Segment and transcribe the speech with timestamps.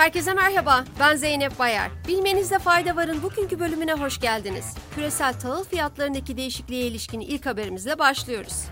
[0.00, 1.90] Herkese merhaba, ben Zeynep Bayar.
[2.08, 4.74] Bilmenizde fayda varın bugünkü bölümüne hoş geldiniz.
[4.94, 8.64] Küresel tahıl fiyatlarındaki değişikliğe ilişkin ilk haberimizle başlıyoruz.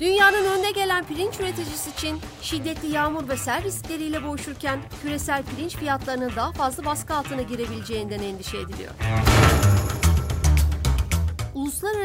[0.00, 6.32] Dünyanın önde gelen pirinç üreticisi için şiddetli yağmur ve sel riskleriyle boğuşurken küresel pirinç fiyatlarının
[6.36, 8.92] daha fazla baskı altına girebileceğinden endişe ediliyor.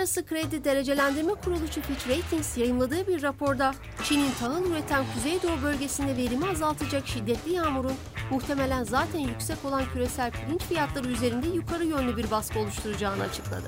[0.07, 3.73] Uluslararası Kredi Derecelendirme Kuruluşu Fitch Ratings yayınladığı bir raporda
[4.03, 7.93] Çin'in tahıl üreten Kuzeydoğu bölgesinde verimi azaltacak şiddetli yağmurun
[8.31, 13.67] muhtemelen zaten yüksek olan küresel pirinç fiyatları üzerinde yukarı yönlü bir baskı oluşturacağını açıkladı.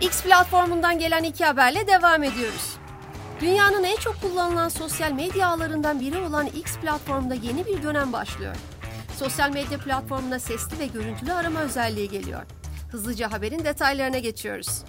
[0.00, 2.76] X platformundan gelen iki haberle devam ediyoruz.
[3.40, 8.56] Dünyanın en çok kullanılan sosyal medya ağlarından biri olan X platformunda yeni bir dönem başlıyor.
[9.18, 12.42] Sosyal medya platformuna sesli ve görüntülü arama özelliği geliyor.
[12.90, 14.84] Hızlıca haberin detaylarına geçiyoruz.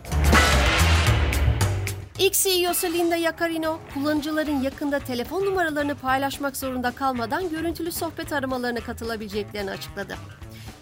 [2.19, 9.71] X CEO'su Linda Yaccarino, kullanıcıların yakında telefon numaralarını paylaşmak zorunda kalmadan görüntülü sohbet aramalarına katılabileceklerini
[9.71, 10.15] açıkladı.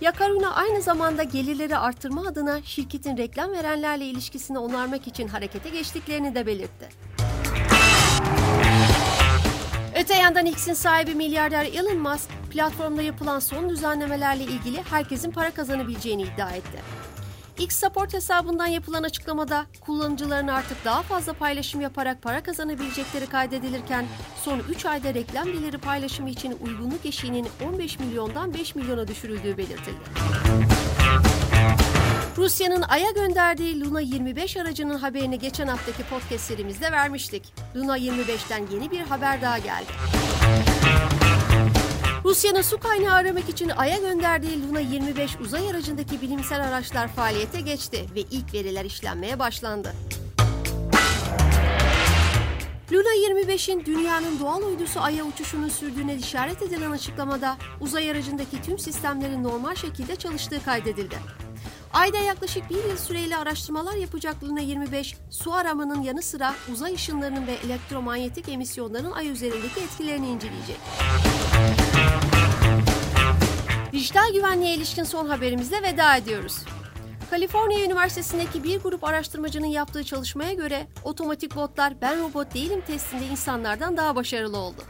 [0.02, 6.46] Yaccarino aynı zamanda gelirleri arttırma adına şirketin reklam verenlerle ilişkisini onarmak için harekete geçtiklerini de
[6.46, 6.90] belirtti.
[9.96, 16.22] Öte yandan X'in sahibi milyarder Elon Musk, platformda yapılan son düzenlemelerle ilgili herkesin para kazanabileceğini
[16.22, 16.80] iddia etti.
[17.60, 24.06] X Support hesabından yapılan açıklamada kullanıcıların artık daha fazla paylaşım yaparak para kazanabilecekleri kaydedilirken
[24.44, 30.00] son 3 ayda reklam geliri paylaşımı için uygunluk eşiğinin 15 milyondan 5 milyona düşürüldüğü belirtildi.
[32.38, 37.54] Rusya'nın Ay'a gönderdiği Luna 25 aracının haberini geçen haftaki podcast serimizde vermiştik.
[37.76, 39.92] Luna 25'ten yeni bir haber daha geldi.
[42.26, 48.06] Rusya'nın su kaynağı aramak için Ay'a gönderdiği Luna 25 uzay aracındaki bilimsel araçlar faaliyete geçti
[48.16, 49.94] ve ilk veriler işlenmeye başlandı.
[52.92, 59.44] Luna 25'in dünyanın doğal uydusu Ay'a uçuşunu sürdüğüne işaret edilen açıklamada uzay aracındaki tüm sistemlerin
[59.44, 61.16] normal şekilde çalıştığı kaydedildi.
[61.96, 67.48] Ayda yaklaşık bir yıl süreyle araştırmalar yapacak Luna 25, su aramanın yanı sıra uzay ışınlarının
[67.48, 70.78] ve elektromanyetik emisyonların ay üzerindeki etkilerini inceleyecek.
[73.92, 76.58] Dijital güvenliğe ilişkin son haberimizle veda ediyoruz.
[77.30, 83.98] Kaliforniya Üniversitesi'ndeki bir grup araştırmacının yaptığı çalışmaya göre otomatik botlar ben robot değilim testinde insanlardan
[83.98, 84.82] daha başarılı oldu.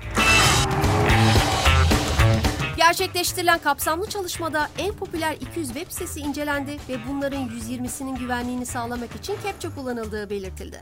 [2.85, 9.35] Gerçekleştirilen kapsamlı çalışmada en popüler 200 web sitesi incelendi ve bunların 120'sinin güvenliğini sağlamak için
[9.43, 10.81] CAPTCHA kullanıldığı belirtildi.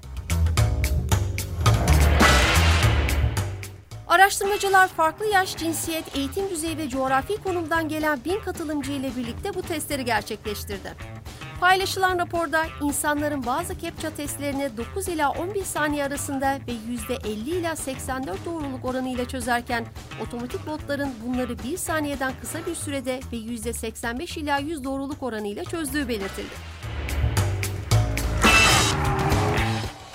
[4.07, 9.61] Araştırmacılar farklı yaş, cinsiyet, eğitim düzeyi ve coğrafi konumdan gelen bin katılımcı ile birlikte bu
[9.61, 10.93] testleri gerçekleştirdi.
[11.63, 18.45] Paylaşılan raporda insanların bazı CAPTCHA testlerini 9 ila 11 saniye arasında ve %50 ila 84
[18.45, 19.85] doğruluk oranıyla çözerken
[20.21, 26.07] otomatik botların bunları 1 saniyeden kısa bir sürede ve %85 ila 100 doğruluk oranıyla çözdüğü
[26.07, 26.55] belirtildi.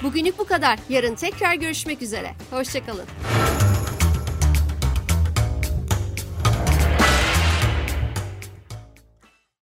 [0.03, 0.79] Bugünlük bu kadar.
[0.89, 2.35] Yarın tekrar görüşmek üzere.
[2.51, 3.05] Hoşçakalın.